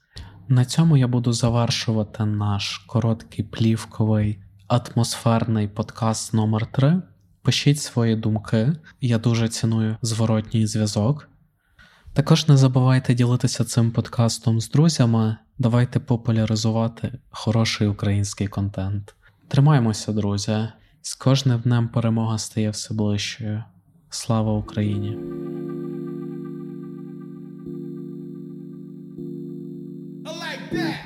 На 0.50 0.64
цьому 0.64 0.96
я 0.96 1.08
буду 1.08 1.32
завершувати 1.32 2.24
наш 2.24 2.78
короткий 2.78 3.44
плівковий 3.44 4.38
атмосферний 4.66 5.68
подкаст 5.68 6.34
номер 6.34 6.66
3 6.66 7.02
Пишіть 7.42 7.80
свої 7.80 8.16
думки, 8.16 8.72
я 9.00 9.18
дуже 9.18 9.48
ціную 9.48 9.96
зворотній 10.02 10.66
зв'язок. 10.66 11.28
Також 12.12 12.48
не 12.48 12.56
забувайте 12.56 13.14
ділитися 13.14 13.64
цим 13.64 13.90
подкастом 13.90 14.60
з 14.60 14.70
друзями. 14.70 15.36
Давайте 15.58 16.00
популяризувати 16.00 17.18
хороший 17.30 17.88
український 17.88 18.48
контент. 18.48 19.14
Тримаємося, 19.48 20.12
друзі! 20.12 20.68
З 21.02 21.14
кожним 21.14 21.60
днем 21.60 21.88
перемога 21.88 22.38
стає 22.38 22.70
все 22.70 22.94
ближчою. 22.94 23.64
Слава 24.10 24.52
Україні! 24.52 25.18